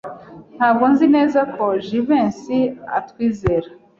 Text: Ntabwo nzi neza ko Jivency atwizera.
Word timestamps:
Ntabwo 0.57 0.83
nzi 0.93 1.05
neza 1.15 1.39
ko 1.53 1.63
Jivency 1.85 2.59
atwizera. 2.99 3.67